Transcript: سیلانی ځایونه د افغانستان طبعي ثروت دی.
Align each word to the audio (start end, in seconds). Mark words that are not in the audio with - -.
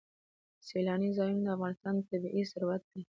سیلانی 0.67 1.09
ځایونه 1.17 1.41
د 1.43 1.49
افغانستان 1.55 1.95
طبعي 2.09 2.43
ثروت 2.51 2.81
دی. 2.91 3.01